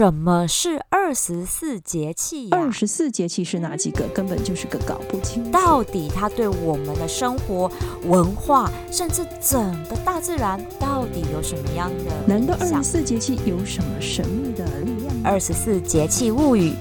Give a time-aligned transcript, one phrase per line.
[0.00, 2.56] 什么是二十四节气呀？
[2.56, 4.08] 二十四节气是哪几个？
[4.14, 5.50] 根本就是个搞不清。
[5.50, 7.70] 到底它对我们的生活、
[8.04, 9.60] 文化，甚至整
[9.90, 12.12] 个大自然，到底有什么样的？
[12.26, 15.14] 难道二十四节气有什么神秘的力量？
[15.22, 16.72] 二十四节气物语。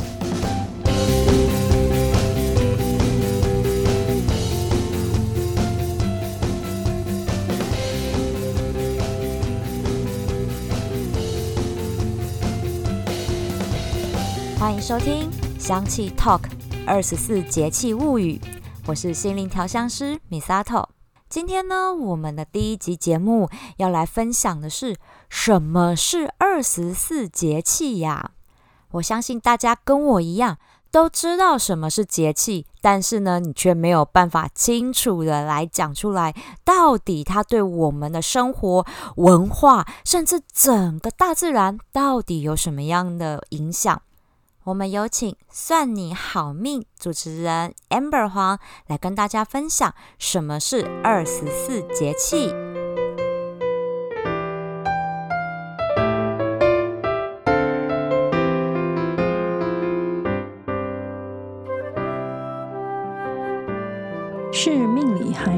[14.60, 16.42] 欢迎收听香气 Talk
[16.86, 18.42] 二十四节气物语，
[18.88, 20.90] 我是心灵调香师米萨托。
[21.30, 24.98] 今天呢，我们的第一集节目要来分享的是
[25.30, 28.32] 什么是二十四节气呀？
[28.92, 30.58] 我相信大家跟我一样
[30.92, 44.02] 都知道什么是节气，但是呢，你却没有办法清楚的来讲出来，到底它对我们的生活、文化，甚至整个大自然，到底有什么样的影响？
[44.70, 52.69] 我们有请算你好命主持人 Amber 黄来跟大家分享什么是二十四节气。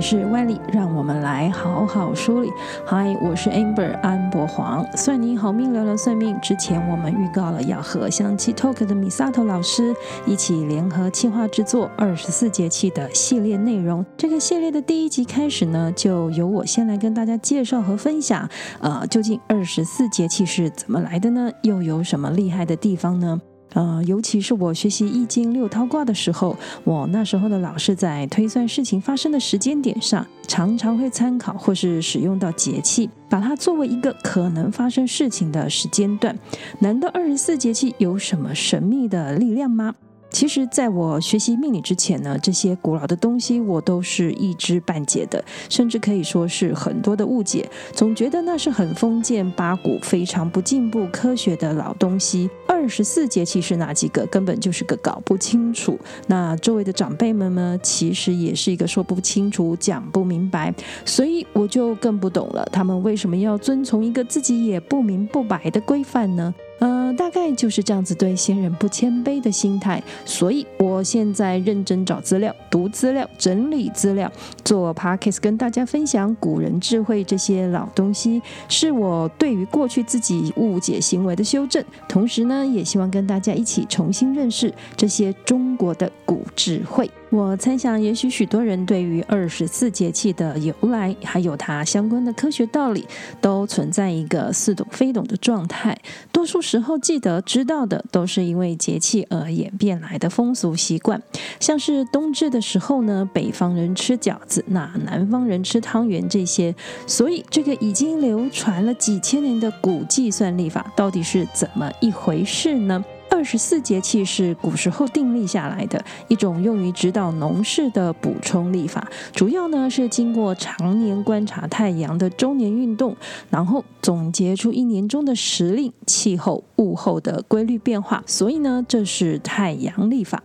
[0.02, 0.60] 是歪理？
[0.74, 2.52] 让我们来好好梳理。
[2.86, 6.36] 嗨，我是 Amber 安博黄，算你好命聊聊算命。
[6.42, 9.94] 之前我们预告了要和香气 Talk 的米萨头老师
[10.26, 14.04] 一起联合企划制作二十四节气的系列内容。
[14.18, 18.50] 这个系列的第一集开始呢，就由我先来跟大家介绍和分享。
[18.80, 21.52] 呃，究竟二十四节气是怎么来的呢？
[21.62, 23.40] 又有什么厉害的地方呢？
[23.74, 36.38] 呃，尤其是我学习易经六韬卦的时候，我那时候的老师在推算事情发生的时间点上，常常会参考或是使用到节气，把它作为一个可能发生事情的时间段。
[36.80, 39.96] 难道二十四节气有什么神秘的力量吗？
[40.32, 52.50] 其实，在我学习命理之前呢，这些古老的东西我都是一知半解的，甚至可以说是很多的误解，总觉得那是很封建八股、非常不进步科学的老东西。
[52.66, 54.26] 二十四节气是哪几个？
[54.28, 56.00] 根本就是个搞不清楚。
[56.28, 60.74] 那周围的长辈们呢，其实也是一个说不清楚、讲不明白，
[61.06, 66.56] 所以我就更不懂了，他们为什么要遵从一个自己也不明不白的规范呢？
[66.84, 74.32] 嗯，大概就是这样子对先人不谦卑的心态，所以我现在认真找资料、读资料、整理资料，
[74.64, 81.84] 做 podcast 跟大家分享古人智慧这些老东西，是我对于过去自己误解行为的修正。
[82.08, 87.10] 同时呢，也希望跟大家一起重新认识这些中国的古智慧。
[87.30, 93.08] 我猜想，也许许多人对于二十四节气的由来，还有它相关的科学道理，
[93.40, 95.98] 都存在一个似懂非懂的状态。
[96.34, 101.22] 多数时候记得知道的，都是因为节气而演变来的风俗习惯。
[101.58, 106.74] 像是冬至的时候呢，北方人吃饺子，那南方人吃汤圆这些。
[107.08, 113.04] 所以，这个已经流传了几千年的古计算历法，到底是怎么一回事呢？
[113.30, 123.16] 二十四节气是古时候订立下来的一种用于指导农事的补充历法，主要呢是经过常年观察太阳的周年运动，
[123.50, 130.44] 然后总结出一年中的时令、气候、物候的规律变化，所以呢这是太阳历法。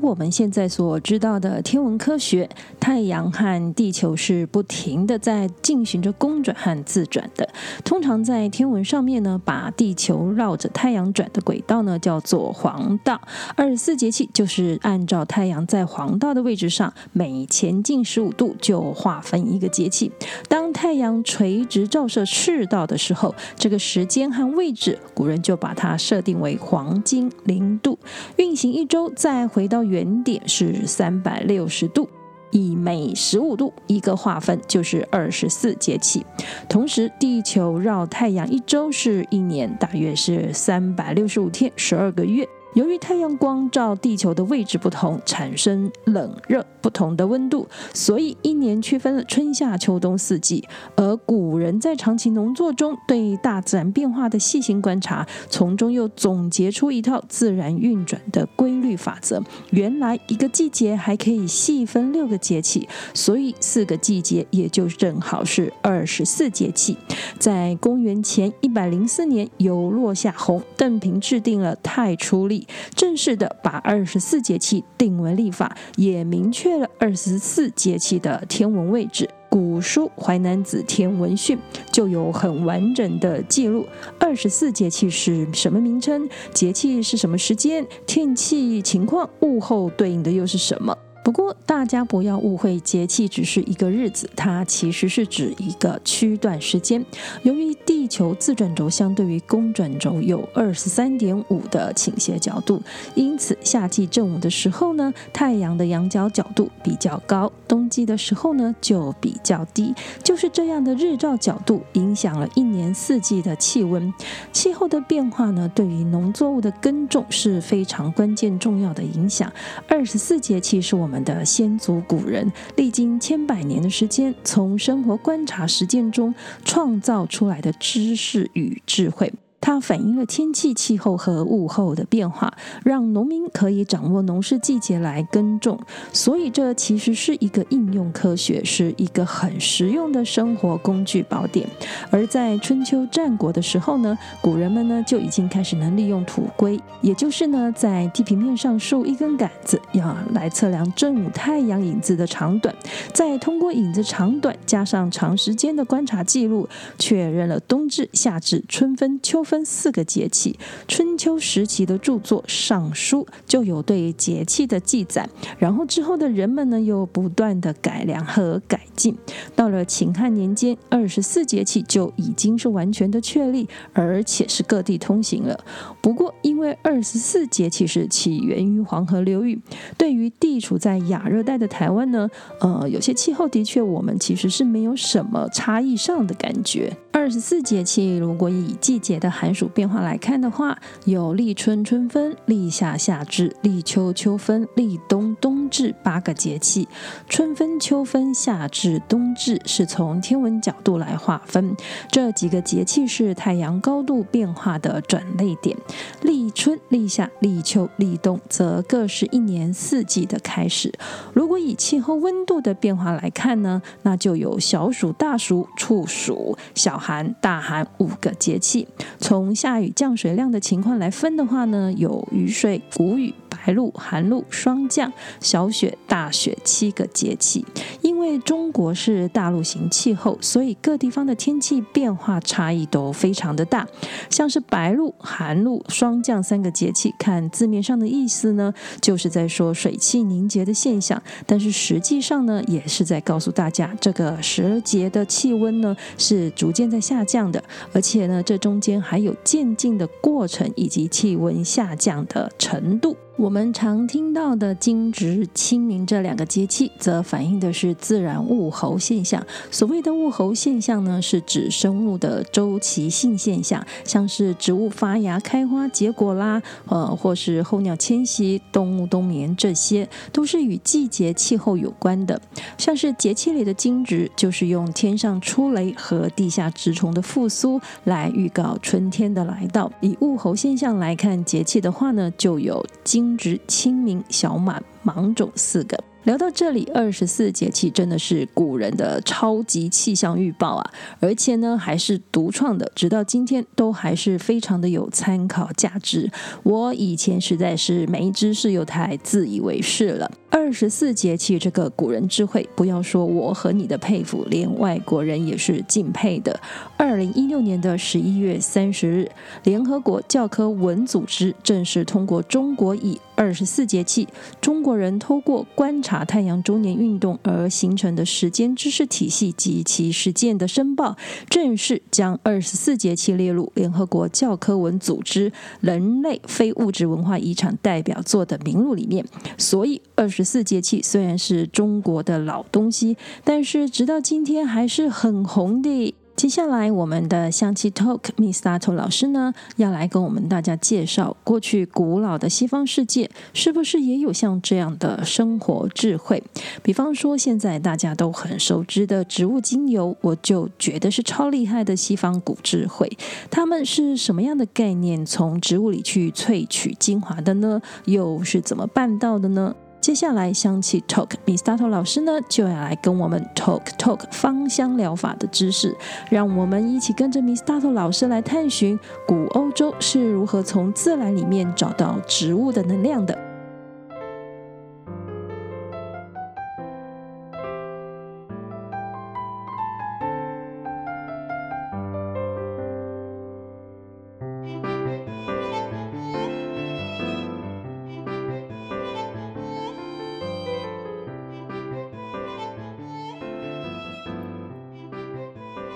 [0.00, 2.48] 我们现在所知道的天文科学，
[2.78, 7.48] 太阳和地球是不停的在进行着公转和自转的。
[7.84, 13.20] 通常在天文上面呢，把地球绕着太阳转的轨道呢叫做黄道。
[13.56, 20.10] 二十四节气就是按照太阳在黄道的位置上，每前进十五度就划分一个节气。
[20.48, 27.98] 当太阳垂直照射赤道的时候，这个时间和位置，古人就把它设定为黄金零度。
[28.36, 32.08] 运行一周，再回到原点是三百六十度。
[32.50, 36.24] 以每十五度一个划分，就是二十四节气。
[36.66, 42.48] 同时，地球绕太阳一周是一年，大约是三百六十五天，十二个月。
[42.78, 50.62] 由于太阳光照地球的位置不同，产生冷热不同的温度，所以一年区分了春夏秋冬四季。
[50.94, 59.42] 而古人在长期农作中对大自然变化的细心观察，从中又总结出一套自然运转的规律法则。
[59.70, 66.96] 原来一个季节还可以细分六个节气，所以四个季节也就正好是二十四节气。
[67.40, 72.67] 在公元前一百零四年，由落下洪、邓平制定了太初历。
[72.94, 79.28] 正式的把二十四节气定为历法，也明确了二十四节气的天文位置。
[79.50, 81.56] 古书《淮南子·天文训》
[81.90, 83.86] 就有很完整的记录，
[84.20, 90.96] 二十四节气是什么名称，节气是什么时间，天气情况，物候对应的又是什么。
[91.28, 97.04] 不过，大家不要误会，节气只是一个日子，它其实是指一个区段时间。
[97.42, 102.82] 由于地球自转轴相对于公转轴有二十三点五的倾斜角度，
[103.14, 109.94] 因此夏季正午的时候呢，太阳的仰角角度比较高；冬季的时候呢，就比较低。
[110.22, 114.10] 就是这样的日照角度，影响了一年四季的气温、
[114.50, 119.52] 气候的变化呢，对于农作物的耕种是非常关键重要的影响。
[119.86, 121.17] 二十四节气是我们。
[121.24, 126.34] 的先祖古人历经千百年的时间，从生活观察实践中
[126.64, 129.32] 创造出来的知识与智慧。
[129.60, 135.78] 它反映了天气、气候和物候的变化，让农民可以掌握农事季节来耕种。
[136.12, 141.68] 所以，这其实是一个应用科学，是一个很实用的生活工具宝典。
[142.10, 152.72] 而在春秋战国的时候呢，古人们呢就已经开始能利用土圭，也就是呢在地平面上竖一根杆子，要来测量正午太阳影子的长短，
[153.12, 159.44] 再通过影子长短加上长时间的观察记录，确认了冬至、夏至、春分、秋。
[159.48, 165.26] 分四个节气，春秋时期的著作《尚书》就有对节气的记载，
[165.58, 169.16] 然后之后的人们呢又不断的改良和改进，
[169.56, 175.58] 到了秦汉年间，二十四节气就已经是完全的确立，而且是各地通行了。
[176.02, 179.58] 不过，因为二十四节气是起源于黄河流域，
[179.96, 182.28] 对于地处在亚热带的台湾呢，
[182.60, 186.94] 呃，有些气候的确我们其实是没有什么差异上的感觉。
[187.10, 196.88] 二十四节气如果以季节的寒暑变化来看的话，有立春、春分、立夏、夏至、立秋、秋分、立冬、冬至八个节气。
[197.28, 201.76] 春分、秋分、夏至、冬至是从天文角度来划分，
[202.10, 205.76] 这几个节气是太阳高度变化的转类点。
[206.22, 210.92] 立春、立夏、立秋、立冬则各是一年四季的开始。
[211.32, 218.88] 如果以气候温度的变化来看呢，那就有小暑、大暑、处暑、小寒、大寒五个节气。
[219.28, 227.62] 从下雨降水量的情况来分的话呢，有雨水、谷雨、白露、寒露、霜降、小雪、大雪七个节气。
[228.00, 233.86] 因为中国是大陆型气候，所以各地方的天气变化差异都非常的大。
[234.30, 238.72] 像是白露、寒露、霜降三个节气，看字面上的意思呢，
[239.02, 253.16] 就是在说水汽凝结的现象，但是实际上呢，也是在告诉大家，这个时节的气温呢是逐渐在下降的，而且呢，这中间还有渐进的过程，以及气温下降的程度。
[253.38, 259.40] 我们常听到的惊蛰、清明这两个节气，则反映的是自然物候现象。
[259.70, 272.42] 所谓的物候现象呢，是指生物的周期性现象，像是植物发芽、开花、结果啦，呃，或是候鸟迁徙、动物冬眠，这些都是与季节气候有关的。
[272.76, 279.88] 像是节气里的惊蛰，就是用天上出雷和地下蛰虫的复苏来预告春天的来到。
[280.00, 283.27] 以物候现象来看节气的话呢，就有惊。
[283.36, 286.02] 值清明、小满、芒种四个。
[286.24, 290.90] 聊到这里，二十四节气真的是古人的超级气象预报啊！
[291.20, 296.30] 而且呢，还是独创的，直到今天都还是非常的有参考价值。
[296.64, 300.30] 我以前实在是没知识又太自以为是了。
[300.50, 306.58] 二十四节气这个古人智慧，不要说我和你的佩服，连外国人也是敬佩的。
[306.98, 309.30] 二零一六年的十一月三十日，
[309.64, 314.26] 联合国教科文组织正式通过中国以二十四节气，
[314.60, 321.14] 中国人通过观察察太阳周年运动而形成的时间知识体系及其实践的申报，
[321.50, 329.22] 正式将二十四节气列入联合国教科文组织人类非物质文化遗产代表作的名录里面。
[329.58, 336.14] 所以，二十四节气虽然是中国的老东西，但是直到今天还是很红的。
[336.38, 346.40] 接下来，我们的香气 Talk Miss Sato 老师呢，要来跟我们大家介绍过去古老的西方世界是不是也有像这样的生活智慧？
[346.80, 353.10] 比方说，现在大家都很熟知的植物精油，我就觉得是超厉害的西方古智慧。
[353.50, 355.26] 他们是什么样的概念？
[355.26, 357.82] 从植物里去萃取精华的呢？
[358.04, 359.74] 又是怎么办到的呢？
[360.00, 365.94] 接下来，香气 Talk，Miss Dato 老师呢就要来跟我们 Talk Talk 芳香疗法的知识，
[366.30, 373.47] 让我们一起跟着 Miss Dato 老师来探寻古欧洲是如何从自然里面找到植物的能量的。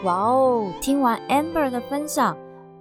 [0.04, 0.72] 哇哦！
[0.80, 2.36] 听完 Amber 的分享，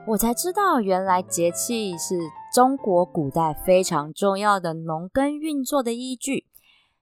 [0.08, 2.20] 我才知道原来节气是
[2.52, 6.48] 中国古代非常重要的农耕运作的依据。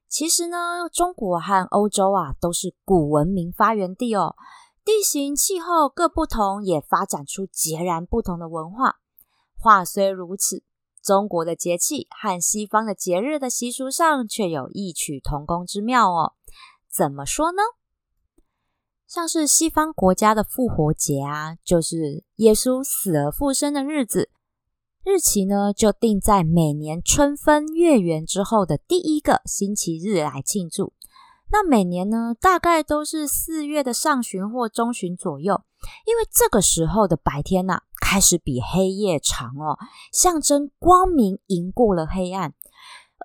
[0.09, 4.35] 其实呢，中国和欧洲啊都是古文明发源地哦，
[4.83, 8.97] 地形气候各不同，也发展出截然不同的文化。
[9.57, 10.63] 话虽如此，
[11.01, 16.33] 中国的节气和西方的节日的习俗上却有异曲同工之妙哦。
[16.91, 17.61] 怎么说呢？
[19.09, 24.29] 像是西方国家的复活节啊，就是耶稣死而复生的日子，
[25.03, 30.93] 日期呢就定在每年春分月圆之后的第一个星期日来庆祝。
[31.51, 35.59] 那每年呢，大概都是四月的上旬或中旬左右，
[36.05, 39.79] 因为这个时候的白天呐开始比黑夜长哦，
[40.13, 42.53] 象征光明赢过了黑暗。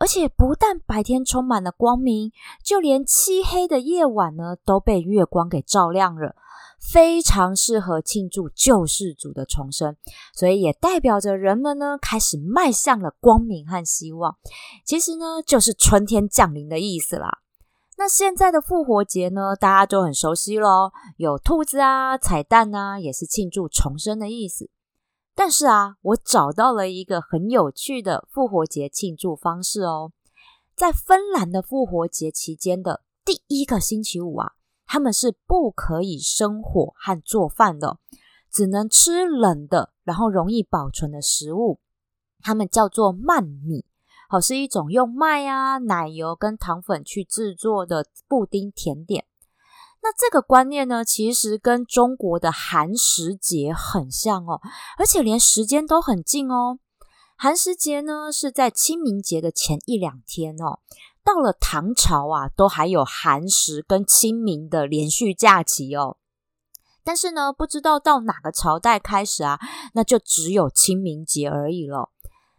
[0.00, 2.32] 而且不但白天充满了光明，
[2.62, 6.34] 就连漆黑的夜晚呢都被月光给照亮了，
[6.80, 9.96] 非常适合庆祝救世主的重生。
[10.34, 14.36] 所以也代表着人们呢开始迈向了光明和希望。
[14.84, 17.38] 其实呢就是春天降临的意思啦。
[17.96, 24.68] 那现在的复活节呢，大家都很熟悉咯，有兔子啊、彩蛋啊，也是庆祝重生的意思。
[25.34, 30.12] 但是啊，我找到了一个很有趣的复活节庆祝方式哦。
[30.76, 34.52] 在芬兰的复活节期间的第一个星期五啊，
[34.86, 37.98] 他们是不可以生火和做饭的，
[38.50, 41.80] 只能吃冷的，然后容易保存的食物。
[42.40, 43.84] 他们叫做曼米，
[44.28, 49.24] 好是一种用麦啊、奶油跟糖粉去制作的布丁甜点。
[50.06, 54.60] 那这个观念呢，其实跟中国的寒食节很像哦，
[54.98, 56.78] 而且连时间都很近哦。
[57.38, 60.80] 寒食节呢是在清明节的前一两天哦。
[61.24, 66.18] 到了唐朝啊，都还有寒食跟清明的连续假期哦。
[67.02, 69.58] 但是呢，不知道到哪个朝代开始啊，
[69.94, 72.10] 那就只有清明节而已了。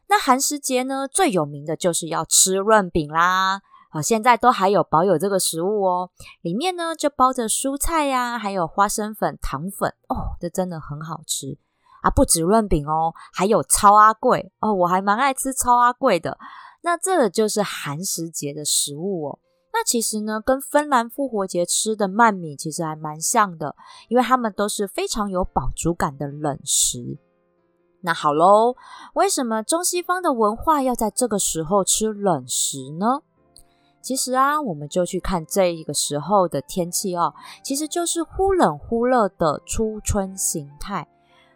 [0.07, 3.61] 那寒食节呢，最有名的就是要吃润饼啦。
[3.95, 6.09] 啊，现在都还有保有这个食物哦，
[6.41, 11.57] 里面呢就包着蔬菜呀，还有花生粉、糖粉哦，这真的很好吃
[12.01, 12.11] 啊！
[12.11, 16.37] 不止润饼哦，还有超阿贵哦，我还蛮爱吃超阿贵的。
[16.81, 19.39] 那这就是寒食节的食物哦。
[19.71, 23.77] 那其实呢，跟芬兰复活节吃的曼米其实还蛮像的，
[24.09, 27.17] 因为他们都是非常有饱足感的冷食。
[28.01, 28.75] 那好喽，
[29.13, 33.21] 为什么中西方的文化要在这个时候吃冷食呢？
[34.05, 37.33] 其实啊，我们就去看这一个时候的天气哦，
[37.63, 41.07] 其实就是忽冷忽热的初春形态。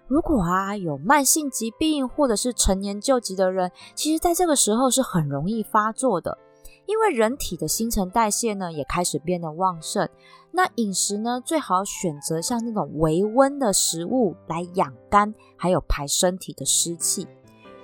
[0.08, 6.40] 如果啊有慢性疾病或者是成年救急的人，其实在这个时候是很容易发作的，
[6.88, 10.10] 因为人体的新陈代谢呢也开始变得旺盛。
[10.52, 17.28] 那饮食呢最好选择像那种微温的食物来养肝，还有排身体的湿气。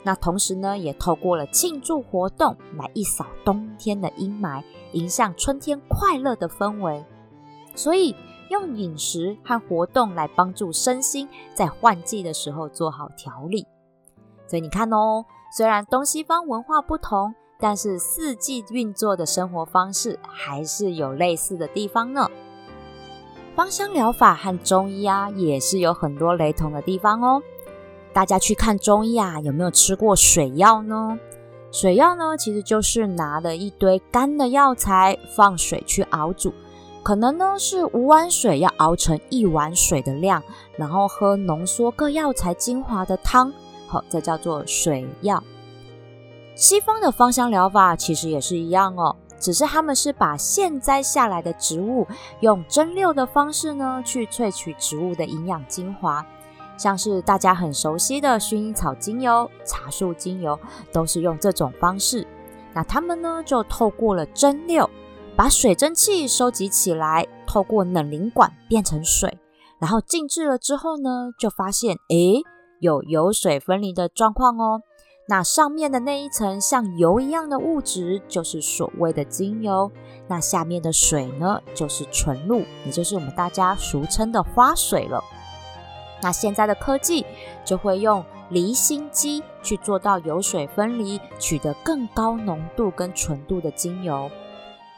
[0.06, 7.04] 那同时呢，也透过了庆祝活动来一扫冬天的阴霾，迎向春天快乐的氛围。
[7.74, 8.16] 所以
[8.52, 13.66] 用饮食和活动来帮助身心在换季的时候做好调理。
[14.48, 15.26] 所以你看哦，
[15.58, 22.30] 虽然东西方文化不同，但是四季运作的生活方式还是有类似的地方呢。
[23.56, 27.42] 芳香疗法和中医啊，也是有很多雷同的地方哦。
[28.16, 31.20] 大家去看中医啊，有没有吃过水药呢？
[31.70, 36.54] 水药呢，其实就是拿了一堆干的药材，放水去熬煮，
[37.04, 40.42] 可能呢是五碗水要熬成一碗水的量，
[40.78, 43.52] 然后喝浓缩各药材精华的汤，
[43.90, 45.44] 好，这叫做水药。
[46.56, 52.08] 西方的芳香疗法其实也是一样哦，只是他们是把现摘下来的植物，
[52.40, 56.26] 用蒸馏的方式呢，去萃取植物的营养精华。
[56.78, 60.60] 像是大家很熟悉的薰衣草精油、茶树精油，
[60.92, 62.28] 都是用这种方式。
[62.74, 64.90] 那他们呢，就透过了蒸馏，
[65.36, 69.38] 把水蒸气收集起来，透过冷凝管变成水，
[69.80, 72.42] 然后静置了之后呢，就发现诶，
[72.80, 74.82] 有油水分离的状况哦。
[75.28, 79.92] 那上面的那一层像油一样的物质，就是所谓的精油。
[80.28, 85.24] 那下面的水呢，就是纯露，也就是我们大家俗称的花水了。
[86.22, 87.26] 那现在的科技
[87.64, 94.30] 就会用离心机去做到油水分离，取得更高浓度跟纯度的精油。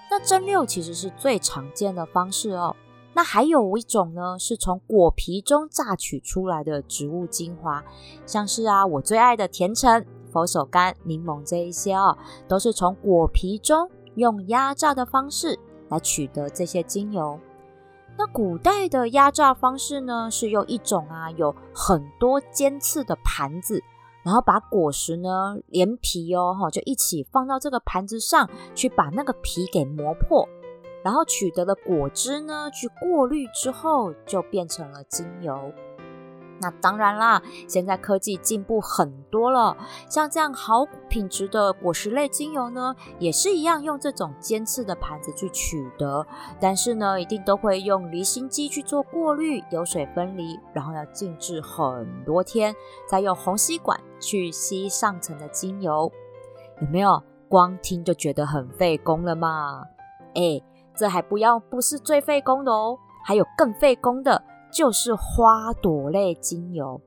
[0.09, 2.75] 那蒸馏其实是最常见的方式哦。
[3.13, 7.83] 那还有一种呢，是从果皮中榨取出来的植物精华，
[8.25, 15.57] 像是啊我最爱的甜橙、佛手柑、柠檬这一些哦，都是从果皮中用压榨的方式
[15.89, 17.39] 来取得这些精油。
[18.17, 23.83] 那古代的压榨方式呢，是用一种啊有很多尖刺的盘子，
[24.23, 30.49] 然后把果实呢连皮哦哈就一起放到这个盘子上去，把那个皮给磨破，
[31.03, 35.71] 然后取得的果汁呢去过滤之后，就变成了精油。
[36.59, 39.75] 那当然啦，现在科技进步很多了，
[40.09, 46.25] 像这样好品质的果实类精油呢，也是一样用这种尖刺的盘子去取得，
[46.59, 52.75] 但是呢，一定都会用离心机去做过滤、油水分离，然后要静置很多天，
[53.07, 56.11] 再用虹吸管去吸上层的精油，
[56.81, 57.21] 有没有？
[57.49, 59.81] 光听就觉得很费工了嘛？
[60.35, 60.61] 哎，
[60.93, 64.43] 这还不要，不是最费工的哦，还有更费工的。
[64.71, 67.01] 就是花朵类精油，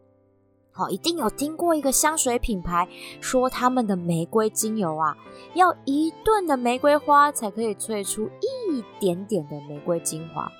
[0.73, 2.89] 好，一定有听过一个香水品牌
[3.21, 5.17] 说他们的玫瑰精油啊，
[5.55, 10.51] 要一顿的玫瑰花才可以萃出一点点的玫瑰精华，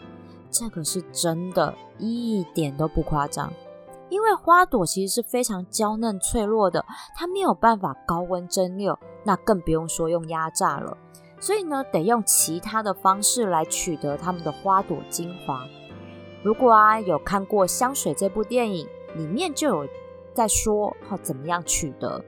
[0.51, 3.53] 这个是真的，一点都不夸张。
[4.09, 6.85] 因为花朵其实是非常娇嫩脆弱的，
[7.17, 10.97] 它没有办法高温蒸馏，那更不用说用压榨了。
[11.39, 15.65] 所以呢，得用其他的方式来取得它们的花朵精华。
[16.43, 19.89] 如果啊有看过《香水》这部电影，里面就有
[20.33, 22.25] 在说哈怎么样取得。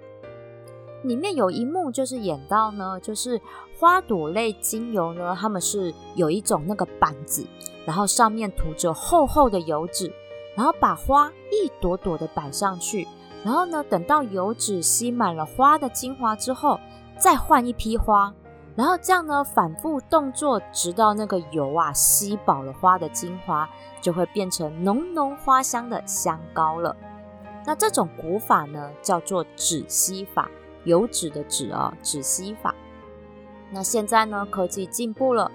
[1.02, 3.40] 里面有一幕就是演到呢，就是
[3.78, 7.46] 花朵类精油呢，他们是有一种那个板子，
[7.86, 10.12] 然后上面涂着厚厚的油脂，
[10.54, 13.08] 然后把花一朵朵的摆上去，
[13.42, 16.78] 然后呢等到油脂吸满了花的精华之后，
[17.18, 18.32] 再换一批花。
[18.74, 23.68] 然后这样呢，反复动作，直到那个油啊吸饱了花的精华，
[24.00, 26.96] 就会变成浓浓花香的香膏了。
[27.66, 30.50] 那这种古法呢，叫做止吸法，
[30.84, 32.74] 油脂的脂哦，止吸法。
[33.70, 35.52] 那现在呢，科技进步了，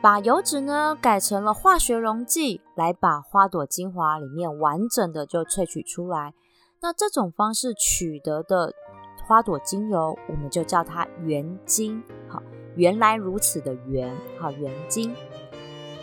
[0.00, 6.34] 把油脂呢改成了化学溶剂，来把花朵精华里面完整的就萃取出来。
[6.80, 8.72] 那这种方式取得的。
[9.28, 12.02] 花朵精油，我们就叫它原精。
[12.26, 12.42] 好，
[12.76, 14.10] 原来如此的原，
[14.40, 15.14] 好原精。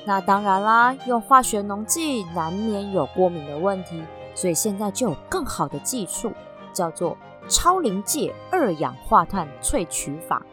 [0.06, 4.04] 那当然啦，用化学溶剂难免有过敏的问题，
[4.36, 6.32] 所以现在就有更好的技术，
[6.72, 10.46] 叫做超临界二氧化碳萃取法。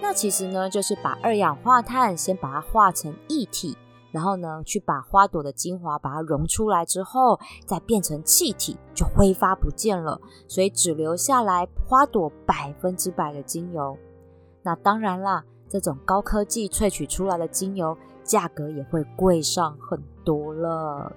[0.00, 3.76] 那其实呢，就是把二氧化碳先把它化成液体。
[4.10, 13.96] 然后呢，去把花朵的精华把它溶出来之后，再变成气体，就挥发不见了，所以只留下来花朵百分之百的精油。
[14.62, 21.12] 那当然啦，这种高科技萃取出来的精油，价格也会贵上很多了。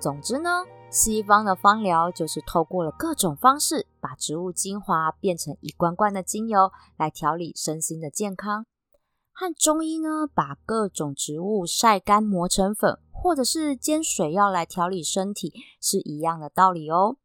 [0.00, 8.66] 总之呢，西方的芳疗就是透过了各种方式，把植物精华变成一罐罐的精油，来调理身心的健康。
[9.36, 17.16] 和中医呢，把各种植物晒干磨成粉，或者是煎水药来调理身体，是一样的道理哦。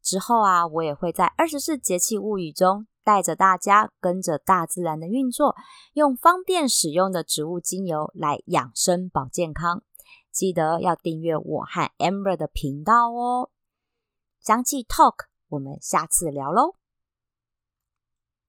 [0.00, 5.56] 之后啊，我也会在二十四节气物语中，带着大家跟着大自然的运作，
[5.94, 9.82] 用方便使用的植物精油来养生保健康。
[10.30, 13.50] 记得要订阅我和 Amber 的频道哦。
[14.40, 16.76] 香气 Talk，我们下次聊喽。